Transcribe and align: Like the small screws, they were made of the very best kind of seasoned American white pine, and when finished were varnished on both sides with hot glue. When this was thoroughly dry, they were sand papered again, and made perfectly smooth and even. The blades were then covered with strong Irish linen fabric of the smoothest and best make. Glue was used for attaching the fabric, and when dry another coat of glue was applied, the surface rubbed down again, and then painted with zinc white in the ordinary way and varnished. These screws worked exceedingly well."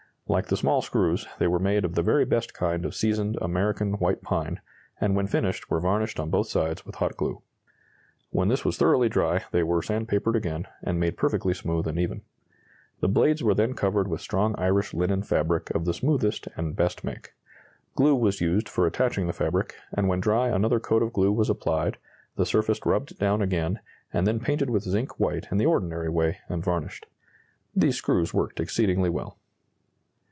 Like 0.27 0.45
the 0.45 0.55
small 0.55 0.81
screws, 0.81 1.27
they 1.39 1.47
were 1.47 1.59
made 1.59 1.83
of 1.83 1.95
the 1.95 2.01
very 2.01 2.23
best 2.23 2.53
kind 2.53 2.85
of 2.85 2.95
seasoned 2.95 3.37
American 3.41 3.95
white 3.95 4.21
pine, 4.21 4.61
and 5.01 5.13
when 5.13 5.27
finished 5.27 5.69
were 5.69 5.81
varnished 5.81 6.21
on 6.21 6.29
both 6.29 6.47
sides 6.47 6.85
with 6.85 6.95
hot 6.95 7.17
glue. 7.17 7.41
When 8.29 8.47
this 8.47 8.63
was 8.63 8.77
thoroughly 8.77 9.09
dry, 9.09 9.43
they 9.51 9.61
were 9.61 9.81
sand 9.83 10.07
papered 10.07 10.37
again, 10.37 10.67
and 10.83 11.01
made 11.01 11.17
perfectly 11.17 11.53
smooth 11.53 11.85
and 11.85 11.99
even. 11.99 12.21
The 13.01 13.09
blades 13.09 13.43
were 13.43 13.53
then 13.53 13.73
covered 13.73 14.07
with 14.07 14.21
strong 14.21 14.55
Irish 14.57 14.93
linen 14.93 15.21
fabric 15.21 15.69
of 15.71 15.83
the 15.83 15.93
smoothest 15.93 16.47
and 16.55 16.77
best 16.77 17.03
make. 17.03 17.33
Glue 17.95 18.15
was 18.15 18.39
used 18.39 18.69
for 18.69 18.87
attaching 18.87 19.27
the 19.27 19.33
fabric, 19.33 19.75
and 19.93 20.07
when 20.07 20.21
dry 20.21 20.47
another 20.47 20.79
coat 20.79 21.03
of 21.03 21.11
glue 21.11 21.33
was 21.33 21.49
applied, 21.49 21.97
the 22.37 22.45
surface 22.45 22.79
rubbed 22.85 23.19
down 23.19 23.41
again, 23.41 23.81
and 24.13 24.25
then 24.25 24.39
painted 24.39 24.69
with 24.69 24.83
zinc 24.83 25.19
white 25.19 25.47
in 25.51 25.57
the 25.57 25.65
ordinary 25.65 26.07
way 26.07 26.37
and 26.47 26.63
varnished. 26.63 27.05
These 27.75 27.97
screws 27.97 28.33
worked 28.33 28.61
exceedingly 28.61 29.09
well." 29.09 29.37